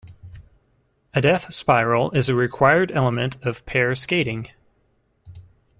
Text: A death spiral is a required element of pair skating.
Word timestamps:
A 1.13 1.21
death 1.21 1.53
spiral 1.53 2.09
is 2.09 2.27
a 2.27 2.33
required 2.33 2.91
element 2.91 3.37
of 3.45 3.63
pair 3.67 3.93
skating. 3.93 4.49